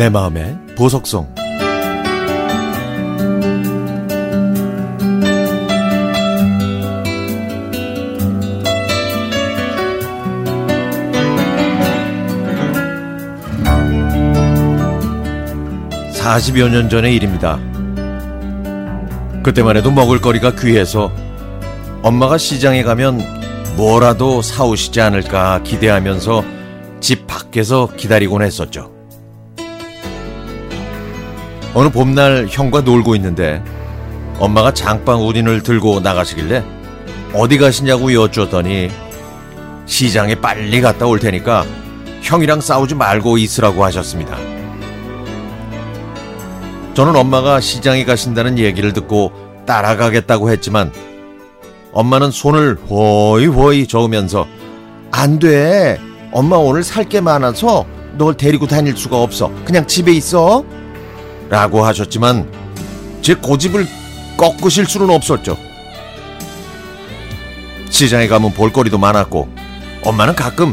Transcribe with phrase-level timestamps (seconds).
[0.00, 1.34] 내 마음의 보석송
[16.14, 17.58] 사십여 년 전의 일입니다.
[19.42, 21.12] 그때만 해도 먹을거리가 귀해서
[22.00, 23.20] 엄마가 시장에 가면
[23.76, 26.42] 뭐라도 사오시지 않을까 기대하면서
[27.00, 28.99] 집 밖에서 기다리곤 했었죠.
[31.74, 33.62] 어느 봄날 형과 놀고 있는데
[34.38, 36.64] 엄마가 장방 우린을 들고 나가시길래
[37.34, 38.90] 어디 가시냐고 여쭈었더니
[39.86, 41.64] 시장에 빨리 갔다 올 테니까
[42.22, 44.36] 형이랑 싸우지 말고 있으라고 하셨습니다.
[46.94, 49.32] 저는 엄마가 시장에 가신다는 얘기를 듣고
[49.66, 50.92] 따라가겠다고 했지만
[51.92, 54.46] 엄마는 손을 호이 호이 저으면서
[55.12, 56.00] 안 돼.
[56.32, 57.84] 엄마 오늘 살 게 많아서
[58.16, 59.50] 널 데리고 다닐 수가 없어.
[59.64, 60.64] 그냥 집에 있어.
[61.50, 62.50] 라고 하셨지만
[63.20, 63.86] 제 고집을
[64.38, 65.58] 꺾으실 수는 없었죠.
[67.90, 69.48] 시장에 가면 볼거리도 많았고
[70.04, 70.72] 엄마는 가끔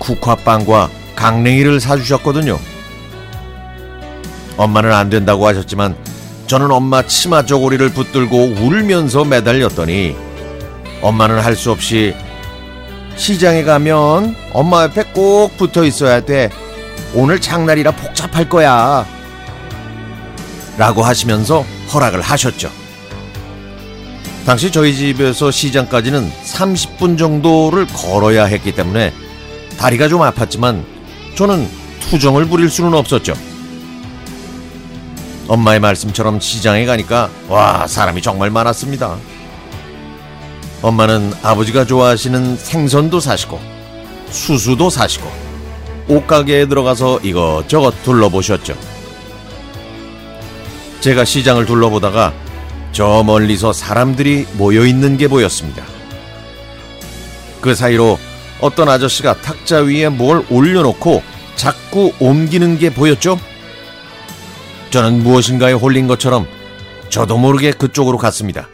[0.00, 2.58] 국화빵과 강냉이를 사주셨거든요.
[4.56, 5.94] 엄마는 안 된다고 하셨지만
[6.46, 10.16] 저는 엄마 치마 저고리를 붙들고 울면서 매달렸더니
[11.02, 12.14] 엄마는 할 수 없이
[13.16, 16.50] 시장에 가면 엄마 옆에 꼭 붙어 있어야 돼.
[17.14, 19.06] 오늘 장날이라 복잡할 거야.
[20.76, 22.70] 라고 하시면서 허락을 하셨죠.
[24.44, 29.12] 당시 저희 집에서 시장까지는 30분 정도를 걸어야 했기 때문에
[29.78, 30.84] 다리가 좀 아팠지만
[31.34, 31.68] 저는
[32.00, 33.34] 투정을 부릴 수는 없었죠.
[35.48, 39.16] 엄마의 말씀처럼 시장에 가니까 와 사람이 정말 많았습니다.
[40.82, 43.58] 엄마는 아버지가 좋아하시는 생선도 사시고
[44.30, 45.30] 수수도 사시고
[46.08, 48.93] 옷가게에 들어가서 이것저것 둘러보셨죠.
[51.04, 52.32] 제가 시장을 둘러보다가
[52.92, 55.84] 저 멀리서 사람들이 모여 있는 게 보였습니다.
[57.60, 58.18] 그 사이로
[58.62, 61.22] 어떤 아저씨가 탁자 위에 뭘 올려놓고
[61.56, 63.38] 자꾸 옮기는 게 보였죠?
[64.88, 66.46] 저는 무엇인가에 홀린 것처럼
[67.10, 68.66] 저도 모르게 그쪽으로 갔습니다.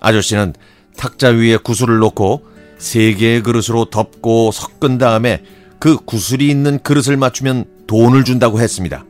[0.00, 0.54] 아저씨는
[0.96, 2.42] 탁자 위에 구슬을 놓고
[2.78, 5.44] 세 개의 그릇으로 덮고 섞은 다음에
[5.78, 9.04] 그 구슬이 있는 그릇을 맞추면 돈을 준다고 했습니다.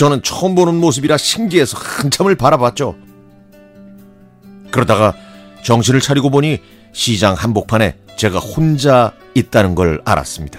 [0.00, 2.96] 저는 처음 보는 모습이라 신기해서 한참을 바라봤죠.
[4.70, 5.12] 그러다가
[5.62, 6.58] 정신을 차리고 보니
[6.94, 10.58] 시장 한복판에 제가 혼자 있다는 걸 알았습니다.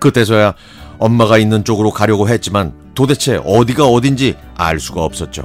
[0.00, 0.54] 그때서야
[0.98, 5.44] 엄마가 있는 쪽으로 가려고 했지만 도대체 어디가 어딘지 알 수가 없었죠.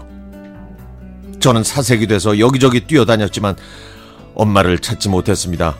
[1.39, 3.55] 저는 사색이 돼서 여기저기 뛰어다녔지만
[4.33, 5.75] 엄마를 찾지 못했습니다.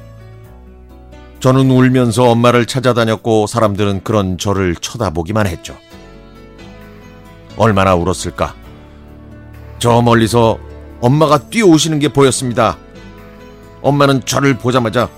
[1.40, 5.76] 저는 울면서 엄마를 찾아다녔고 사람들은 그런 저를 쳐다보기만 했죠.
[7.58, 8.56] 얼마나 울었을까?
[9.80, 10.58] 저 멀리서
[11.02, 12.78] 엄마가 뛰어오시는 게 보였습니다.
[13.82, 15.10] 엄마는 저를 보자마자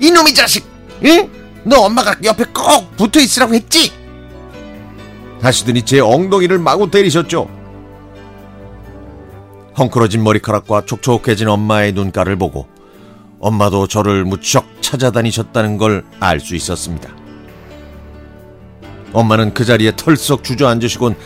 [0.00, 0.66] 이놈의 자식!
[1.04, 1.30] 응?
[1.64, 3.92] 너 엄마가 옆에 꼭 붙어 있으라고 했지?
[5.40, 7.48] 하시더니 제 엉덩이를 마구 때리셨죠.
[9.76, 12.68] 헝클어진 머리카락과 촉촉해진 엄마의 눈가를 보고
[13.40, 17.10] 엄마도 저를 무척 찾아다니셨다는 걸 알 수 있었습니다.
[19.12, 21.16] 엄마는 그 자리에 털썩 주저앉으시곤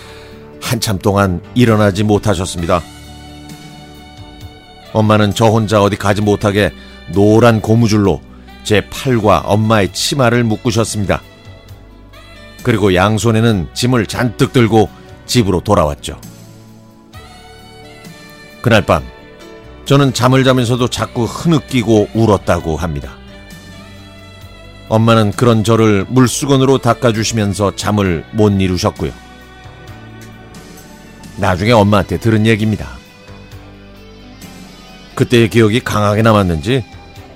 [0.61, 2.83] 한참 동안 일어나지 못하셨습니다.
[4.93, 6.73] 엄마는 저 혼자 어디 가지 못하게
[7.13, 8.21] 노란 고무줄로
[8.65, 11.23] 제 팔과 엄마의 치마를 묶으셨습니다.
[12.63, 14.89] 그리고 양손에는 짐을 잔뜩 들고
[15.27, 16.21] 집으로 돌아왔죠.
[18.61, 19.03] 그날 밤
[19.85, 23.17] 저는 잠을 자면서도 자꾸 흐느끼고 울었다고 합니다.
[24.91, 29.28] 엄마는 그런 저를 물수건으로 닦아주시면서 잠을 못 이루셨고요.
[31.39, 32.99] 나중에 엄마한테 들은 얘기입니다.
[35.15, 36.85] 그때의 기억이 강하게 남았는지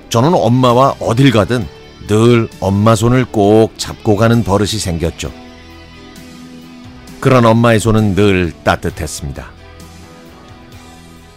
[0.08, 1.66] 저는 엄마와 어딜 가든
[2.06, 5.32] 늘 엄마 손을 꼭 잡고 가는 버릇이 생겼죠.
[7.20, 9.50] 그런 엄마의 손은 늘 따뜻했습니다.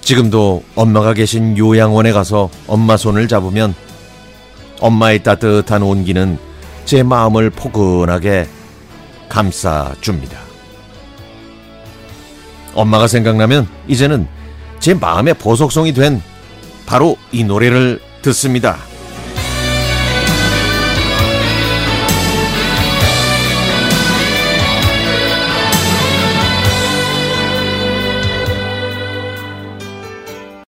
[0.01, 3.73] 지금도 엄마가 계신 요양원에 가서 엄마 손을 잡으면
[4.79, 6.37] 엄마의 따뜻한 온기는
[6.85, 8.47] 제 마음을 포근하게
[9.29, 10.44] 감싸줍니다.
[12.75, 14.27] 엄마가 생각나면 이제는
[14.79, 16.21] 제 마음의 보석성이 된
[16.85, 18.77] 바로 이 노래를 듣습니다.